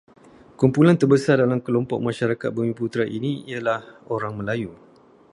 [0.59, 3.81] Kumpulan terbesar dalam kelompok masyarakat bumiputera ini ialah
[4.15, 4.71] orang Melayu.